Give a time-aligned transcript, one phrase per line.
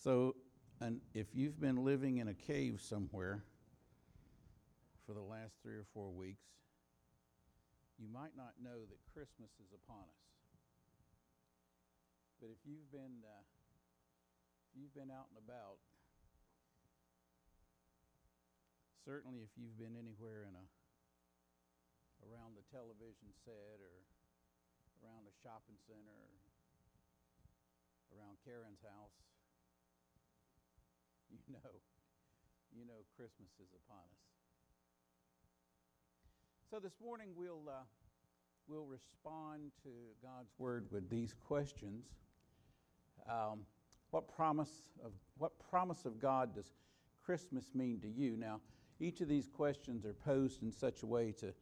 [0.00, 0.32] So,
[0.80, 3.44] and if you've been living in a cave somewhere
[5.04, 6.48] for the last three or four weeks,
[8.00, 10.24] you might not know that Christmas is upon us.
[12.40, 13.44] But if you've been uh,
[14.64, 15.76] if you've been out and about,
[19.04, 20.64] certainly if you've been anywhere in a
[22.24, 24.00] around the television set or
[25.04, 26.40] around a shopping center or
[28.16, 29.29] around Karen's house,
[31.64, 31.70] know,
[32.76, 34.20] you know Christmas is upon us.
[36.70, 37.82] So this morning we'll uh,
[38.68, 39.88] we'll respond to
[40.22, 42.04] God's word with these questions.
[43.28, 43.60] Um,
[44.10, 46.70] what promise of what promise of God does
[47.24, 48.36] Christmas mean to you?
[48.36, 48.60] Now,
[49.00, 51.52] each of these questions are posed in such a way to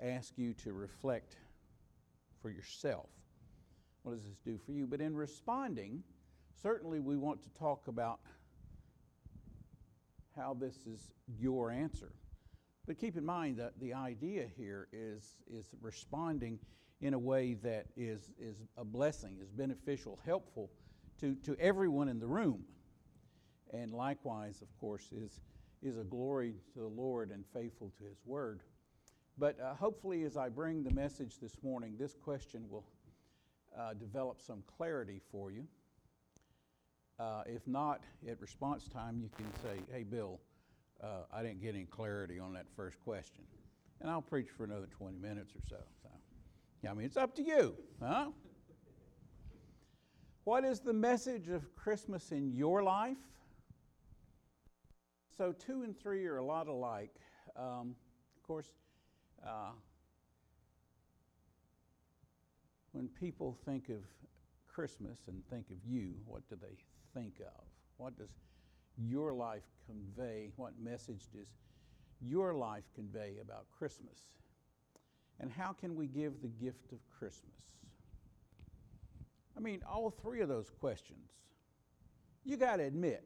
[0.00, 1.36] ask you to reflect
[2.40, 3.08] for yourself.
[4.04, 4.86] What does this do for you?
[4.86, 6.02] But in responding,
[6.60, 8.20] certainly we want to talk about
[10.36, 12.12] how this is your answer.
[12.86, 16.58] But keep in mind that the idea here is, is responding
[17.00, 20.70] in a way that is, is a blessing, is beneficial, helpful
[21.20, 22.64] to, to everyone in the room.
[23.72, 25.40] And likewise, of course, is,
[25.82, 28.60] is a glory to the Lord and faithful to His Word.
[29.38, 32.84] But uh, hopefully, as I bring the message this morning, this question will
[33.78, 35.66] uh, develop some clarity for you.
[37.22, 40.40] Uh, if not, at response time, you can say, Hey, Bill,
[41.00, 43.44] uh, I didn't get any clarity on that first question.
[44.00, 45.76] And I'll preach for another 20 minutes or so.
[46.02, 46.08] so.
[46.82, 48.30] Yeah, I mean, it's up to you, huh?
[50.42, 53.18] What is the message of Christmas in your life?
[55.36, 57.14] So, two and three are a lot alike.
[57.56, 57.94] Um,
[58.36, 58.68] of course,
[59.46, 59.70] uh,
[62.90, 64.02] when people think of
[64.66, 66.74] Christmas and think of you, what do they
[67.14, 67.64] think of?
[67.96, 68.30] What does
[68.96, 70.50] your life convey?
[70.56, 71.48] What message does
[72.20, 74.18] your life convey about Christmas?
[75.40, 77.50] And how can we give the gift of Christmas?
[79.56, 81.30] I mean, all three of those questions,
[82.44, 83.24] you got to admit,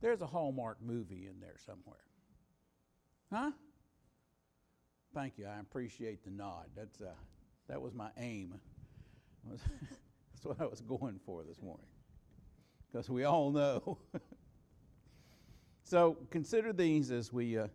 [0.00, 2.04] there's a Hallmark movie in there somewhere.
[3.32, 3.52] Huh?
[5.14, 5.46] Thank you.
[5.46, 6.66] I appreciate the nod.
[6.76, 7.14] That's, uh,
[7.68, 8.54] that was my aim.
[9.48, 11.86] That's what I was going for this morning.
[12.94, 13.98] Because we all know.
[15.82, 17.66] so consider these as we uh,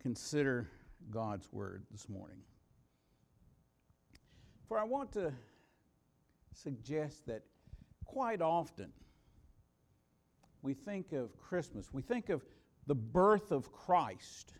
[0.00, 0.70] consider
[1.10, 2.36] God's Word this morning.
[4.68, 5.32] For I want to
[6.54, 7.42] suggest that
[8.04, 8.92] quite often
[10.62, 12.44] we think of Christmas, we think of
[12.86, 14.52] the birth of Christ,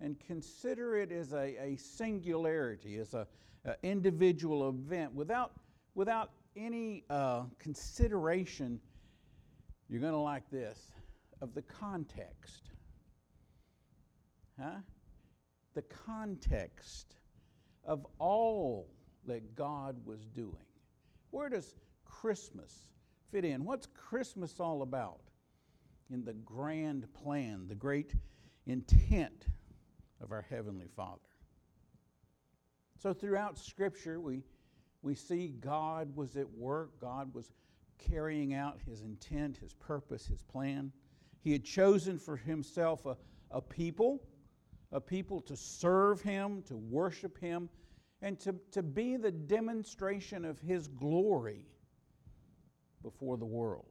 [0.00, 3.26] and consider it as a, a singularity, as an
[3.82, 5.52] individual event, without,
[5.94, 8.80] without any uh, consideration,
[9.88, 10.78] you're going to like this,
[11.40, 12.70] of the context.
[14.60, 14.78] Huh?
[15.74, 17.16] The context
[17.84, 18.88] of all
[19.26, 20.56] that God was doing.
[21.30, 21.74] Where does
[22.04, 22.86] Christmas
[23.30, 23.64] fit in?
[23.64, 25.20] What's Christmas all about
[26.10, 28.14] in the grand plan, the great
[28.66, 29.46] intent
[30.22, 31.20] of our Heavenly Father?
[32.98, 34.42] So, throughout Scripture, we,
[35.02, 37.52] we see God was at work, God was
[37.98, 40.92] carrying out His intent, His purpose, His plan.
[41.42, 43.16] He had chosen for Himself a,
[43.50, 44.22] a people,
[44.92, 47.68] a people to serve Him, to worship Him,
[48.22, 51.66] and to, to be the demonstration of His glory
[53.02, 53.86] before the world.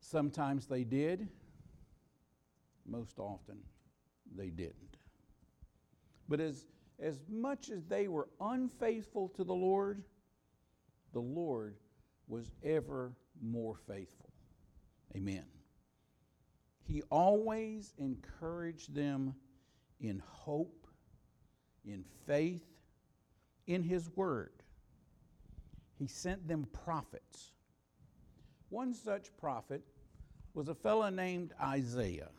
[0.00, 1.28] Sometimes they did,
[2.86, 3.58] most often
[4.36, 4.96] they didn't.
[6.28, 6.64] But as,
[7.00, 10.02] as much as they were unfaithful to the Lord,
[11.12, 11.76] the Lord
[12.28, 13.12] was ever
[13.42, 14.30] more faithful.
[15.14, 15.44] Amen.
[16.84, 19.34] He always encouraged them
[20.00, 20.86] in hope
[21.86, 22.66] in faith,
[23.66, 24.52] in His Word.
[25.98, 27.52] He sent them prophets.
[28.68, 29.82] One such prophet
[30.52, 32.30] was a fellow named Isaiah.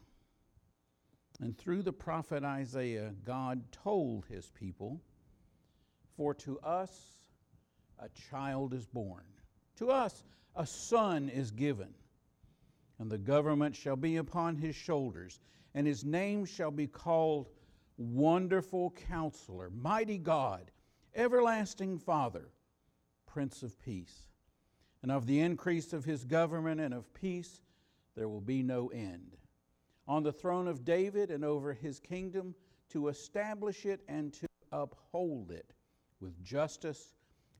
[1.40, 5.02] And through the prophet Isaiah, God told his people,
[6.16, 6.92] For to us
[8.00, 9.24] a child is born,
[9.78, 10.24] to us
[10.56, 11.94] a son is given,
[13.00, 15.40] and the government shall be upon his shoulders,
[15.76, 17.50] and his name shall be called
[17.98, 20.72] Wonderful Counselor, Mighty God,
[21.16, 22.50] Everlasting Father,
[23.28, 24.28] Prince of Peace.
[25.04, 27.62] And of the increase of his government and of peace
[28.16, 29.38] there will be no end.
[30.08, 32.56] On the throne of David and over his kingdom,
[32.90, 35.74] to establish it and to uphold it
[36.22, 37.14] with justice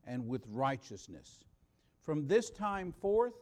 [0.06, 1.40] and with righteousness
[2.08, 3.34] from this time forth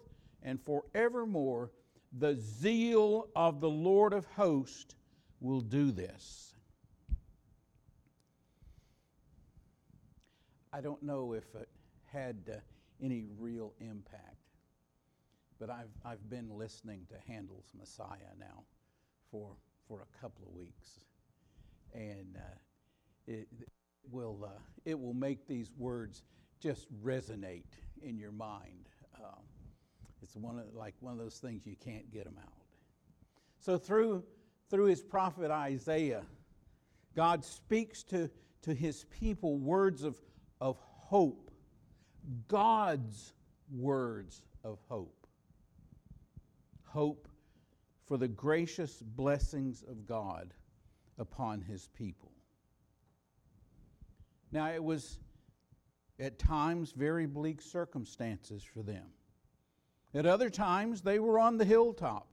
[0.43, 1.71] and forevermore,
[2.19, 4.97] the zeal of the Lord of hosts
[5.39, 6.57] will do this.
[10.73, 11.69] I don't know if it
[12.07, 12.57] had uh,
[13.01, 14.49] any real impact,
[15.61, 18.65] but I've, I've been listening to Handel's Messiah now
[19.31, 19.51] for,
[19.89, 21.01] for a couple of weeks.
[21.95, 22.41] And uh,
[23.27, 23.49] it,
[24.11, 26.23] will, uh, it will make these words
[26.61, 27.65] just resonate
[28.03, 28.89] in your mind.
[29.19, 29.43] Um,
[30.23, 32.53] it's one of, like one of those things you can't get them out.
[33.61, 34.25] So through,
[34.71, 36.23] through his prophet Isaiah,
[37.15, 38.31] God speaks to,
[38.63, 40.17] to his people words of,
[40.61, 41.51] of hope,
[42.49, 43.33] God's
[43.71, 45.27] words of hope.
[46.85, 47.29] Hope
[48.07, 50.55] for the gracious blessings of God
[51.19, 52.31] upon his people.
[54.53, 55.19] Now, it was
[56.19, 59.07] at times very bleak circumstances for them.
[60.15, 62.29] At other times, they were on the hilltop.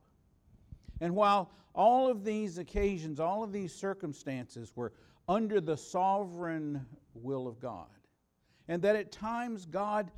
[1.01, 4.93] And while all of these occasions, all of these circumstances were
[5.27, 7.87] under the sovereign will of God,
[8.67, 10.11] and that at times God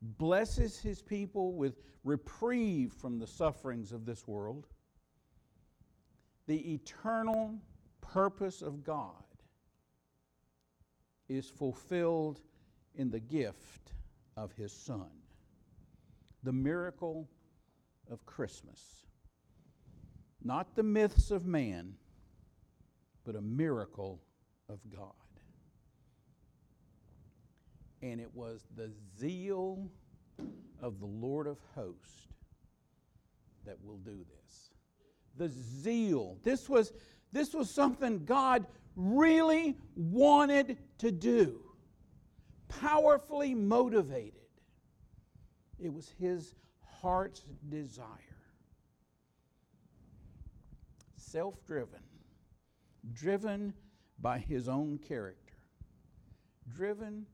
[0.00, 4.66] blesses his people with reprieve from the sufferings of this world,
[6.46, 7.54] the eternal
[8.00, 9.24] purpose of God
[11.28, 12.40] is fulfilled
[12.94, 13.92] in the gift
[14.36, 15.10] of his Son.
[16.42, 17.28] The miracle
[18.10, 19.06] of Christmas.
[20.42, 21.94] Not the myths of man,
[23.24, 24.20] but a miracle
[24.68, 25.12] of God.
[28.02, 29.88] And it was the zeal
[30.82, 32.26] of the Lord of hosts
[33.64, 34.71] that will do this.
[35.36, 36.38] The zeal.
[36.42, 36.92] This was,
[37.32, 41.60] this was something God really wanted to do
[42.80, 44.40] powerfully motivated.
[45.78, 46.54] It was his
[47.00, 48.06] heart's desire.
[51.16, 52.02] Self driven,
[53.12, 53.72] driven
[54.20, 55.54] by his own character,
[56.68, 57.26] driven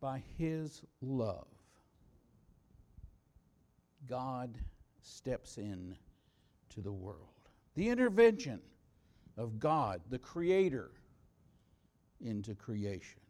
[0.00, 1.46] by his love.
[4.06, 4.58] God
[5.00, 5.96] steps in
[6.70, 7.33] to the world.
[7.74, 8.60] The intervention
[9.36, 10.90] of God, the Creator,
[12.20, 13.20] into creation.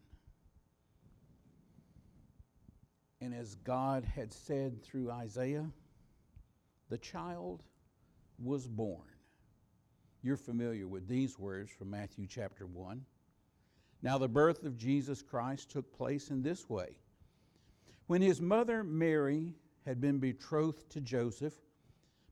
[3.20, 5.70] And as God had said through Isaiah,
[6.91, 7.62] the child
[8.38, 9.08] was born.
[10.23, 13.05] You're familiar with these words from Matthew chapter 1.
[14.02, 16.96] Now, the birth of Jesus Christ took place in this way.
[18.06, 19.55] When his mother Mary
[19.87, 21.55] had been betrothed to Joseph,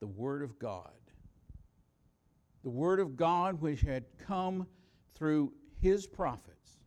[0.00, 0.90] The Word of God.
[2.62, 4.66] The Word of God, which had come
[5.14, 6.78] through his prophets,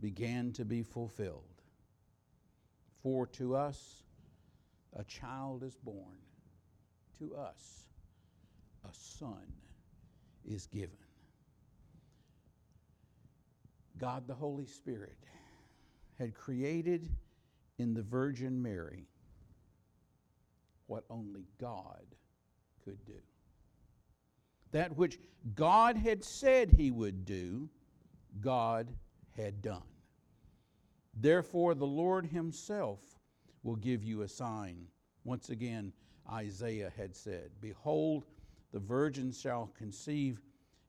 [0.00, 1.44] began to be fulfilled.
[3.02, 4.02] For to us
[4.94, 6.18] a child is born,
[7.18, 7.86] to us
[8.84, 9.52] a son
[10.44, 10.96] is given.
[13.98, 15.18] God the Holy Spirit
[16.18, 17.08] had created
[17.78, 19.06] in the Virgin Mary
[20.90, 22.04] what only God
[22.84, 23.20] could do.
[24.72, 25.18] That which
[25.54, 27.68] God had said he would do,
[28.40, 28.88] God
[29.36, 29.82] had done.
[31.14, 33.00] Therefore, the Lord Himself
[33.62, 34.86] will give you a sign.
[35.24, 35.92] Once again,
[36.30, 38.24] Isaiah had said, Behold,
[38.72, 40.40] the virgin shall conceive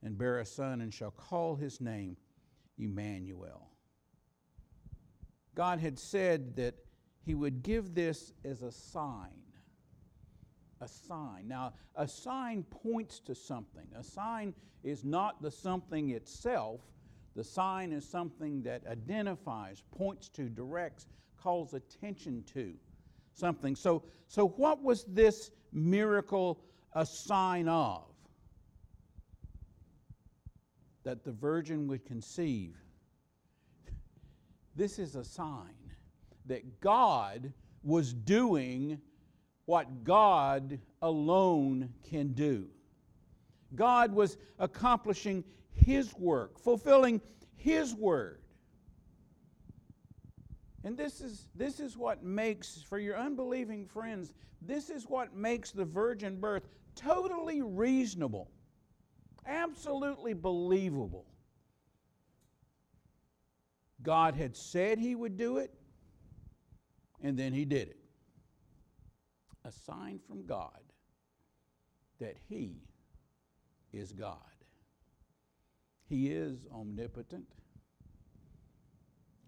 [0.04, 2.18] and bear a son, and shall call his name
[2.80, 3.70] Emmanuel.
[5.54, 6.74] God had said that
[7.24, 9.51] He would give this as a sign.
[10.82, 11.48] A sign.
[11.48, 13.88] Now, a sign points to something.
[13.96, 16.82] A sign is not the something itself,
[17.36, 21.08] the sign is something that identifies, points to, directs,
[21.38, 22.74] calls attention to
[23.34, 23.76] something.
[23.76, 26.62] So, so what was this miracle
[26.94, 28.04] a sign of?
[31.04, 32.76] That the virgin would conceive.
[34.76, 35.76] This is a sign
[36.46, 39.00] that God was doing
[39.66, 42.68] what God alone can do.
[43.76, 47.22] God was accomplishing His work, fulfilling
[47.56, 48.42] His word.
[50.84, 55.72] And this is, this is what makes, for your unbelieving friends, this is what makes
[55.72, 58.50] the virgin birth totally reasonable,
[59.46, 61.26] absolutely believable.
[64.02, 65.72] God had said He would do it,
[67.22, 68.01] and then He did it.
[69.64, 70.82] A sign from God
[72.20, 72.82] that He
[73.94, 74.38] is God.
[76.08, 77.48] He is omnipotent,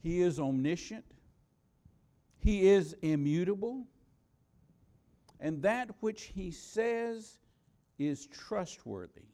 [0.01, 1.05] He is omniscient,
[2.39, 3.85] He is immutable,
[5.39, 7.37] and that which He says
[7.99, 9.27] is trustworthy.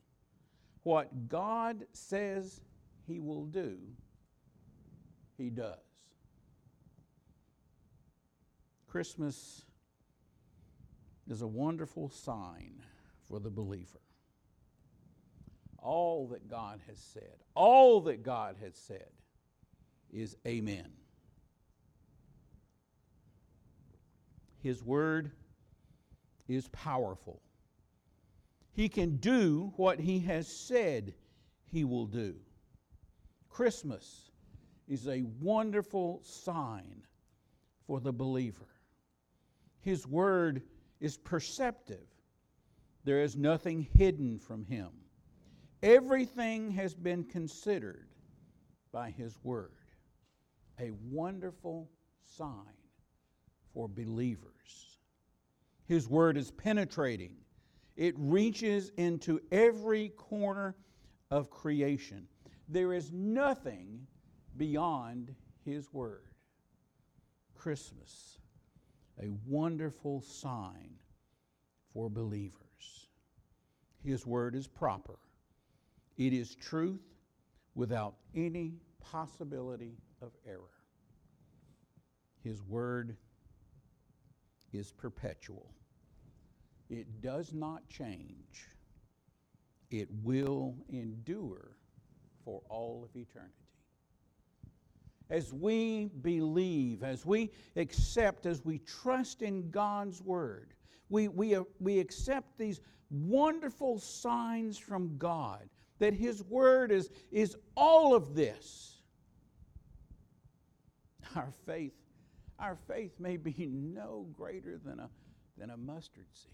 [0.83, 2.61] What God says
[3.05, 3.77] He will do,
[5.37, 5.77] He does.
[8.87, 9.65] Christmas
[11.29, 12.81] is a wonderful sign
[13.27, 13.99] for the believer
[15.81, 19.09] all that God has said, all that God has said
[20.11, 20.87] is amen.
[24.61, 25.31] His word
[26.47, 27.41] is powerful.
[28.73, 31.13] He can do what he has said
[31.65, 32.35] he will do.
[33.49, 34.31] Christmas
[34.87, 37.03] is a wonderful sign
[37.85, 38.67] for the believer.
[39.81, 40.61] His word
[40.99, 42.07] is perceptive.
[43.03, 44.89] There is nothing hidden from him.
[45.81, 48.09] Everything has been considered
[48.91, 49.71] by His Word.
[50.79, 51.89] A wonderful
[52.25, 52.53] sign
[53.73, 54.97] for believers.
[55.85, 57.35] His Word is penetrating,
[57.95, 60.75] it reaches into every corner
[61.31, 62.27] of creation.
[62.67, 64.05] There is nothing
[64.57, 66.25] beyond His Word.
[67.55, 68.38] Christmas,
[69.21, 70.91] a wonderful sign
[71.93, 73.07] for believers.
[74.03, 75.19] His Word is proper
[76.19, 76.99] it is truth
[77.75, 80.59] without any possibility of error.
[82.43, 83.15] His word
[84.73, 85.73] is perpetual.
[86.89, 88.67] It does not change.
[89.89, 91.71] It will endure
[92.43, 93.53] for all of eternity.
[95.29, 100.73] As we believe, as we accept, as we trust in God's word,
[101.09, 105.69] we, we, uh, we accept these wonderful signs from God
[105.99, 109.01] that His Word is, is all of this.
[111.35, 111.93] Our faith,
[112.57, 115.09] our faith may be no greater than a,
[115.57, 116.51] than a mustard seed.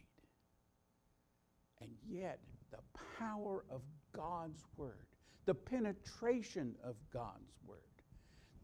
[1.82, 2.40] And yet,
[2.72, 2.80] the
[3.18, 3.82] power of
[4.14, 5.08] God's Word,
[5.46, 7.80] the penetration of God's Word,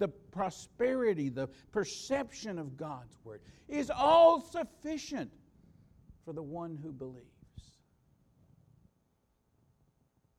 [0.02, 5.32] the prosperity, the perception of God's Word is all sufficient
[6.26, 7.28] for the one who believes.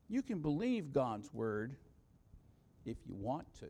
[0.08, 1.76] You can believe God's word
[2.84, 3.68] if you want to.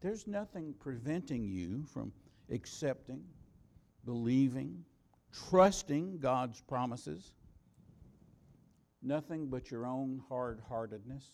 [0.00, 2.12] There's nothing preventing you from
[2.50, 3.22] accepting,
[4.04, 4.84] believing,
[5.48, 7.34] trusting God's promises.
[9.00, 11.24] Nothing but your own hard heartedness.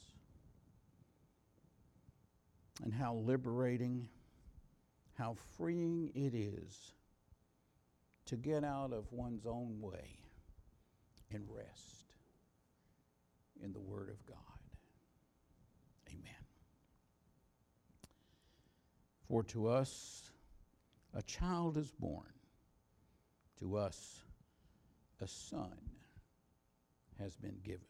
[2.83, 4.09] And how liberating,
[5.15, 6.93] how freeing it is
[8.27, 10.19] to get out of one's own way
[11.31, 12.15] and rest
[13.63, 14.37] in the Word of God.
[16.09, 16.45] Amen.
[19.29, 20.31] For to us
[21.15, 22.33] a child is born,
[23.59, 24.23] to us
[25.21, 25.77] a son
[27.19, 27.90] has been given.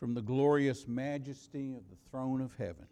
[0.00, 2.88] From the glorious majesty of the throne of heaven,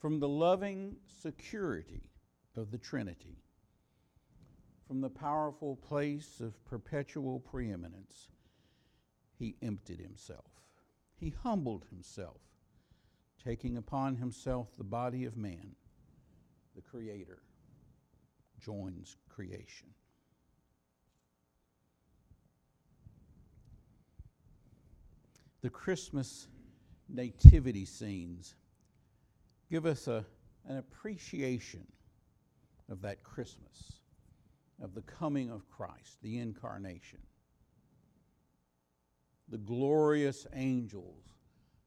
[0.00, 2.08] from the loving security
[2.56, 3.36] of the Trinity,
[4.88, 8.28] from the powerful place of perpetual preeminence,
[9.38, 10.50] he emptied himself.
[11.14, 12.40] He humbled himself
[13.44, 15.74] taking upon himself the body of man,
[16.74, 17.42] the Creator
[18.60, 19.88] joins creation.
[25.62, 26.48] The Christmas
[27.08, 28.54] nativity scenes.
[29.70, 30.24] Give us a,
[30.68, 31.86] an appreciation
[32.90, 34.00] of that Christmas,
[34.82, 37.20] of the coming of Christ, the incarnation.
[39.48, 41.24] The glorious angels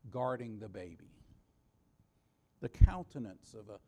[0.09, 1.11] guarding the baby,
[2.61, 3.79] the countenance of a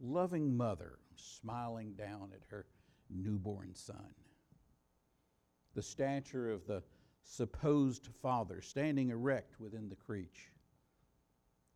[0.00, 2.66] loving mother smiling down at her
[3.10, 4.14] newborn son,
[5.74, 6.82] the stature of the
[7.28, 10.50] supposed father standing erect within the creche,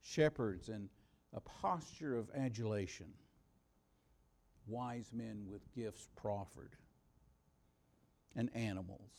[0.01, 0.89] shepherds in
[1.35, 3.07] a posture of adulation,
[4.67, 6.75] wise men with gifts proffered,
[8.35, 9.11] and animals.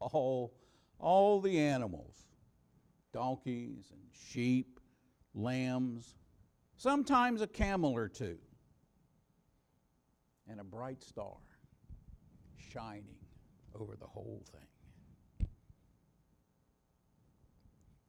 [0.00, 0.54] All,
[0.98, 2.14] all the animals.
[3.12, 4.78] Donkeys and sheep,
[5.34, 6.16] lambs,
[6.76, 8.36] sometimes a camel or two,
[10.50, 11.36] and a bright star
[12.70, 13.16] shining
[13.74, 14.68] over the whole thing.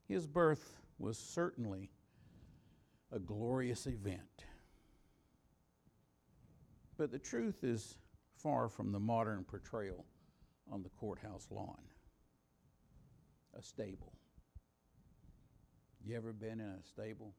[0.08, 1.92] His birth was certainly
[3.12, 4.46] a glorious event.
[6.98, 7.96] But the truth is
[8.36, 10.06] far from the modern portrayal
[10.72, 11.78] on the courthouse lawn
[13.58, 14.14] a stable.
[16.06, 17.34] You ever been in a stable?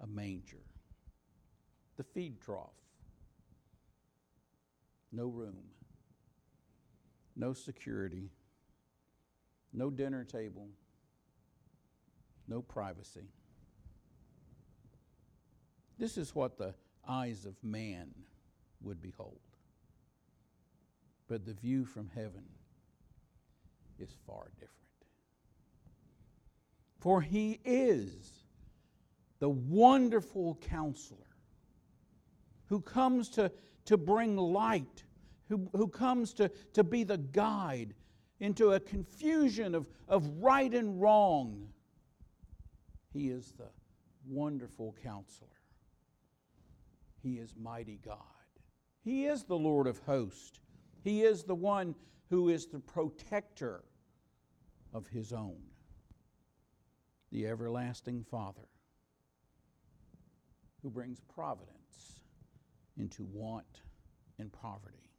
[0.00, 0.62] A manger.
[1.96, 2.74] The feed trough.
[5.12, 5.64] No room.
[7.36, 8.30] No security.
[9.74, 10.68] No dinner table.
[12.46, 13.28] No privacy.
[15.98, 16.74] This is what the
[17.08, 18.10] eyes of man
[18.80, 19.40] would behold.
[21.26, 22.44] But the view from heaven
[23.98, 24.70] is far different.
[27.00, 28.44] For he is
[29.40, 31.18] the wonderful counselor
[32.66, 33.50] who comes to,
[33.86, 35.04] to bring light,
[35.48, 37.94] who, who comes to, to be the guide
[38.44, 41.66] into a confusion of, of right and wrong.
[43.12, 43.68] He is the
[44.28, 45.48] wonderful counselor.
[47.22, 48.18] He is mighty God.
[49.02, 50.60] He is the Lord of hosts.
[51.02, 51.94] He is the one
[52.28, 53.82] who is the protector
[54.92, 55.60] of his own
[57.32, 58.68] the everlasting Father,
[60.82, 62.20] who brings providence
[62.96, 63.80] into want
[64.38, 65.10] and poverty,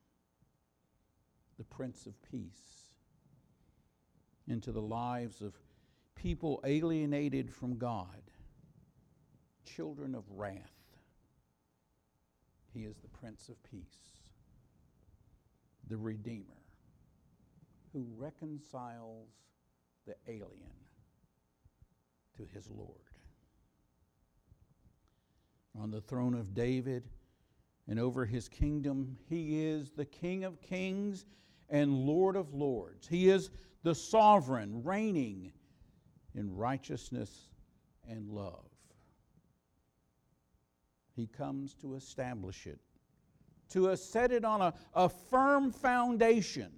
[1.58, 2.85] the Prince of Peace,
[4.48, 5.54] into the lives of
[6.16, 8.22] people alienated from God,
[9.66, 10.74] children of wrath.
[12.74, 14.20] He is the Prince of Peace,
[15.88, 16.62] the Redeemer,
[17.94, 19.30] who reconciles
[20.06, 20.76] the alien
[22.38, 22.90] to his Lord.
[25.80, 27.04] On the throne of David
[27.88, 31.26] and over his kingdom, he is the King of kings
[31.70, 33.08] and Lord of lords.
[33.08, 33.50] He is
[33.86, 35.54] the sovereign, reigning
[36.34, 37.50] in righteousness
[38.10, 38.66] and love.
[41.16, 42.80] He comes to establish it,
[43.70, 46.72] to set it on a, a firm foundation.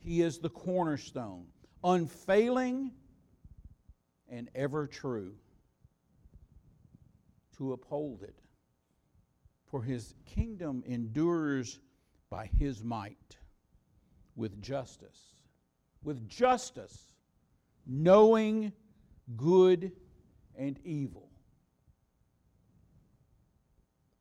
[0.00, 1.46] He is the cornerstone,
[1.84, 2.90] unfailing
[4.28, 5.34] and ever true,
[7.58, 8.40] to uphold it.
[9.66, 11.78] For his kingdom endures
[12.28, 13.36] by his might,
[14.34, 15.35] with justice,
[16.02, 17.10] with justice,
[17.86, 18.72] knowing
[19.36, 19.92] good
[20.56, 21.28] and evil,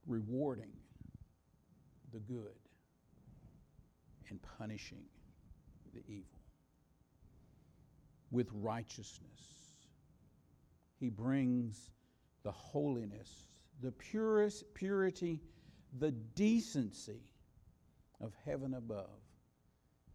[0.07, 0.71] rewarding
[2.11, 2.57] the good
[4.29, 5.03] and punishing
[5.93, 6.39] the evil
[8.31, 9.55] with righteousness
[10.99, 11.91] he brings
[12.43, 13.47] the holiness,
[13.81, 15.41] the purest, purity,
[15.99, 17.21] the decency
[18.21, 19.19] of heaven above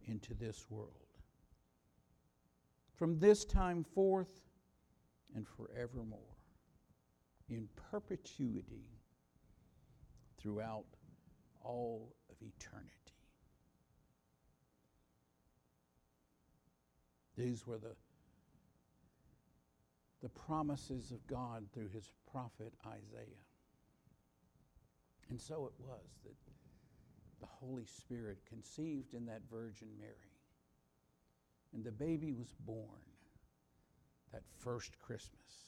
[0.07, 1.00] into this world.
[3.01, 4.29] From this time forth
[5.35, 6.37] and forevermore,
[7.49, 8.85] in perpetuity
[10.37, 10.85] throughout
[11.63, 12.91] all of eternity.
[17.35, 17.95] These were the
[20.21, 23.47] the promises of God through his prophet Isaiah.
[25.31, 26.35] And so it was that
[27.39, 30.30] the Holy Spirit conceived in that Virgin Mary.
[31.73, 32.99] And the baby was born
[34.31, 35.67] that first Christmas.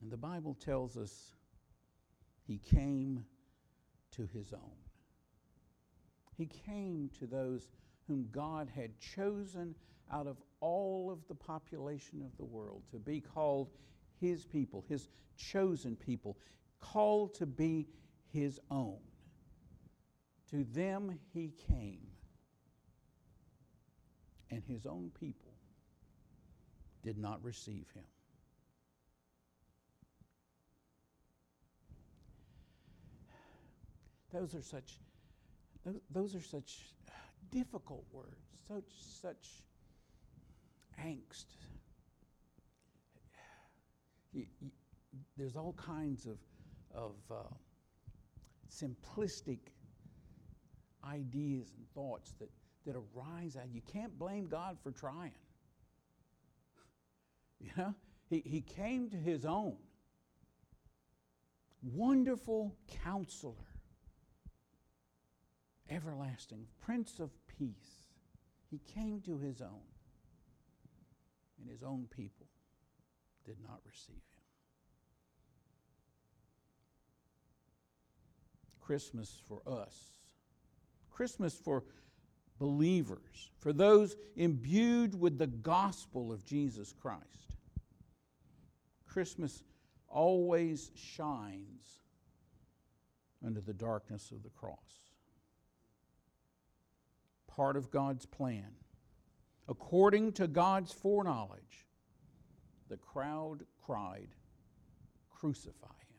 [0.00, 1.32] And the Bible tells us
[2.46, 3.24] he came
[4.16, 4.60] to his own.
[6.36, 7.68] He came to those
[8.06, 9.74] whom God had chosen
[10.12, 13.70] out of all of the population of the world to be called
[14.20, 16.36] his people, his chosen people,
[16.80, 17.88] called to be
[18.32, 18.98] his own.
[20.50, 22.06] To them he came,
[24.52, 25.54] and his own people
[27.02, 28.04] did not receive him.
[34.30, 34.98] Those are such,
[36.10, 36.80] those, are such
[37.50, 38.36] difficult words,
[38.66, 38.84] such,
[39.20, 39.62] such
[41.02, 41.46] angst.
[45.36, 46.38] There's all kinds of,
[46.94, 47.54] of uh,
[48.70, 49.58] simplistic
[51.04, 52.48] ideas and thoughts that,
[52.86, 53.68] that arise out.
[53.72, 55.32] You can't blame God for trying.
[57.60, 57.94] You know,
[58.28, 59.76] he, he came to his own.
[61.80, 63.54] Wonderful counselor,
[65.88, 68.08] everlasting, Prince of Peace.
[68.68, 69.86] He came to his own,
[71.60, 72.48] and his own people
[73.44, 74.42] did not receive him.
[78.80, 80.18] Christmas for us,
[81.10, 81.84] Christmas for
[82.62, 87.56] believers, for those imbued with the gospel of Jesus Christ.
[89.04, 89.64] Christmas
[90.08, 91.98] always shines
[93.44, 94.78] under the darkness of the cross.
[97.48, 98.76] Part of God's plan.
[99.68, 101.88] According to God's foreknowledge,
[102.88, 104.28] the crowd cried,
[105.32, 106.12] Crucify him.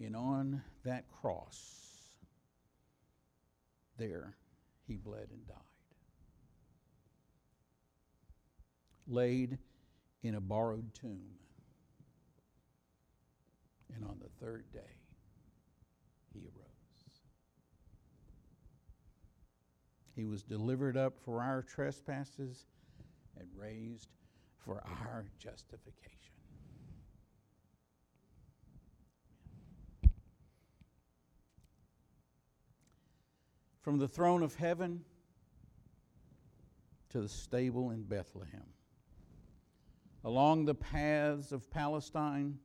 [0.00, 1.88] And on that cross,
[3.98, 4.36] there
[4.86, 5.56] he bled and died.
[9.08, 9.58] Laid
[10.22, 11.34] in a borrowed tomb.
[13.94, 15.00] And on the third day,
[16.32, 16.58] he arose.
[20.14, 22.66] He was delivered up for our trespasses
[23.38, 24.08] and raised
[24.64, 26.37] for our justification.
[33.88, 35.02] From the throne of heaven
[37.08, 38.66] to the stable in Bethlehem,
[40.24, 42.58] along the paths of Palestine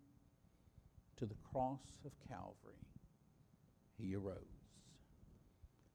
[1.15, 2.89] to the cross of Calvary,
[3.97, 4.35] he arose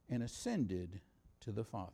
[0.08, 0.98] and ascended
[1.40, 1.92] to the Father.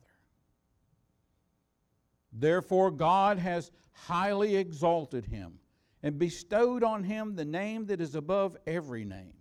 [2.31, 5.59] Therefore, God has highly exalted him
[6.01, 9.33] and bestowed on him the name that is above every name,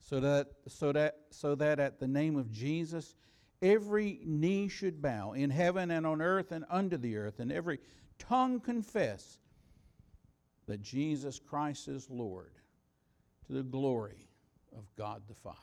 [0.00, 3.14] so that, so that, so that at the name of Jesus
[3.62, 7.78] every knee should bow in heaven and on earth and under the earth, and every
[8.18, 9.38] tongue confess
[10.66, 12.52] that Jesus Christ is Lord
[13.46, 14.28] to the glory
[14.76, 15.56] of God the Father.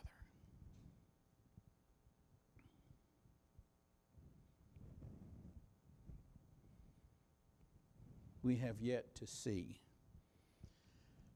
[8.47, 9.76] we have yet to see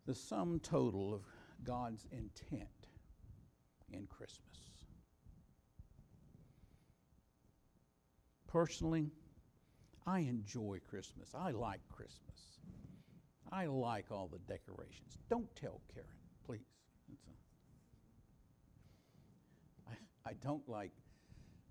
[0.05, 1.23] the sum total of
[1.61, 2.80] God's intent
[3.93, 4.57] in Christmas.
[8.47, 9.11] Personally,
[10.05, 11.29] I enjoy Christmas.
[11.33, 12.59] I like Christmas.
[13.51, 15.17] I like all the decorations.
[15.29, 16.07] Don't tell Karen,
[16.45, 16.59] please.
[19.89, 19.93] I,
[20.29, 20.91] I don't like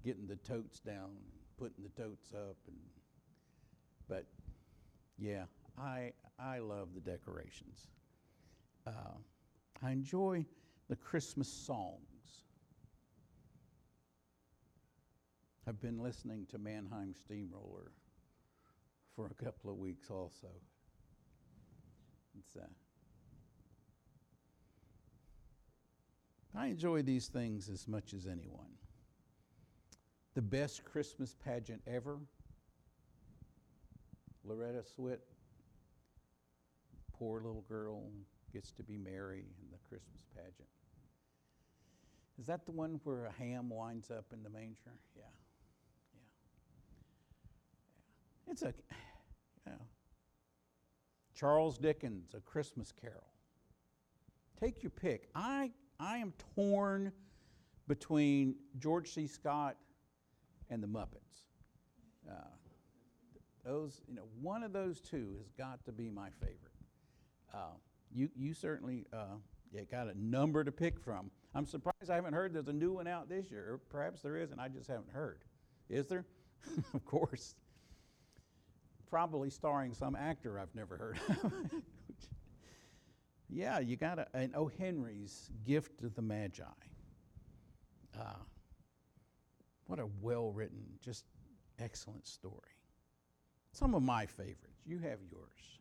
[0.05, 1.25] getting the totes down and
[1.59, 2.77] putting the totes up and
[4.09, 4.27] but
[5.19, 5.45] yeah,
[5.79, 7.87] I, I love the decorations.
[8.87, 9.19] Uh,
[9.83, 10.45] I enjoy
[10.89, 12.10] the Christmas songs.
[15.71, 17.93] I've been listening to Mannheim Steamroller
[19.15, 20.49] for a couple of weeks also.
[22.37, 22.67] It's, uh,
[26.59, 28.73] I enjoy these things as much as anyone.
[30.35, 32.19] The best Christmas pageant ever
[34.43, 35.21] Loretta Swit,
[37.17, 38.03] poor little girl,
[38.53, 40.67] gets to be Mary in the Christmas pageant.
[42.41, 44.97] Is that the one where a ham winds up in the manger?
[45.15, 45.23] Yeah.
[46.15, 46.21] Yeah.
[48.35, 48.40] yeah.
[48.51, 48.67] It's a,
[49.67, 49.79] you know,
[51.35, 53.25] Charles Dickens, A Christmas Carol.
[54.59, 55.29] Take your pick.
[55.35, 57.13] I, I am torn
[57.89, 59.27] between George C.
[59.27, 59.77] Scott
[60.69, 61.47] and the Muppets.
[62.29, 62.35] Uh,
[63.65, 66.59] those, you know, one of those two has got to be my favorite.
[67.53, 67.75] Uh,
[68.13, 69.37] you, you certainly uh,
[69.91, 71.31] got a number to pick from.
[71.55, 73.81] I'm surprised I haven't heard there's a new one out this year.
[73.89, 75.45] Perhaps there is, and I just haven't heard.
[75.89, 76.25] Is there?
[76.95, 77.55] of course.
[79.11, 81.53] Probably starring some actor I've never heard of.
[83.49, 84.69] yeah, you got a, an O.
[84.79, 86.63] Henry's Gift of the Magi.
[88.19, 88.23] Uh,
[89.87, 91.25] what a well written, just
[91.81, 92.55] excellent story.
[93.73, 94.83] Some of my favorites.
[94.87, 95.81] You have yours.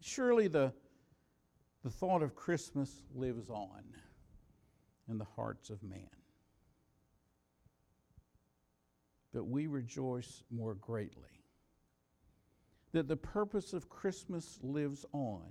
[0.00, 0.72] Surely the,
[1.84, 3.84] the thought of Christmas lives on
[5.08, 6.08] in the hearts of man.
[9.32, 11.42] But we rejoice more greatly
[12.92, 15.46] that the purpose of Christmas lives on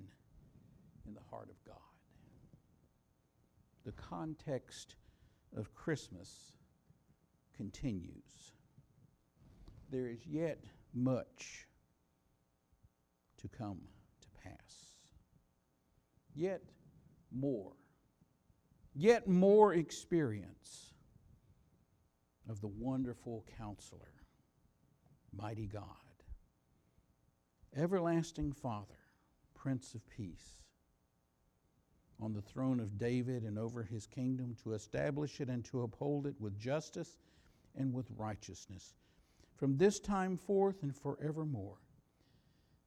[1.07, 1.77] in the heart of God.
[3.83, 4.95] The context
[5.57, 6.57] of Christmas
[7.57, 8.53] continues.
[9.89, 10.63] There is yet
[10.93, 11.67] much
[13.37, 13.79] to come
[14.21, 14.95] to pass.
[16.35, 16.61] Yet
[17.31, 17.73] more.
[18.93, 20.93] Yet more experience
[22.51, 24.13] of the wonderful counselor,
[25.33, 25.83] mighty God,
[27.75, 28.99] everlasting Father,
[29.55, 30.57] Prince of Peace
[32.21, 36.27] on the throne of David and over his kingdom to establish it and to uphold
[36.27, 37.17] it with justice
[37.75, 38.95] and with righteousness
[39.55, 41.77] from this time forth and forevermore.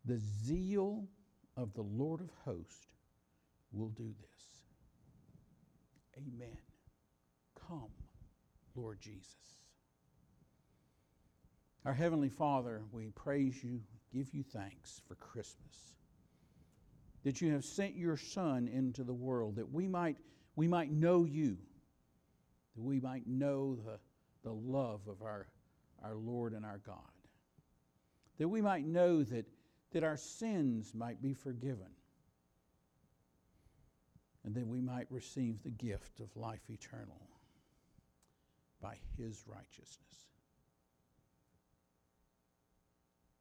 [0.04, 1.06] The zeal
[1.56, 2.94] of the Lord of hosts
[3.72, 4.62] will do this.
[6.18, 6.58] Amen.
[8.76, 9.26] Lord Jesus.
[11.84, 13.80] Our Heavenly Father, we praise you,
[14.12, 15.92] give you thanks for Christmas.
[17.24, 20.16] That you have sent your Son into the world, that we might,
[20.56, 21.58] we might know you,
[22.74, 23.98] that we might know the,
[24.42, 25.46] the love of our,
[26.02, 26.96] our Lord and our God,
[28.38, 29.46] that we might know that,
[29.92, 31.90] that our sins might be forgiven,
[34.44, 37.33] and that we might receive the gift of life eternal
[38.84, 40.28] by His righteousness.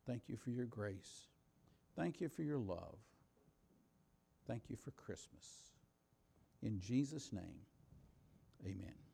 [0.08, 1.28] Thank you for your grace.
[1.98, 2.96] Thank you for your love.
[4.48, 5.46] Thank you for Christmas.
[6.62, 7.60] In Jesus' name,
[8.66, 9.13] amen.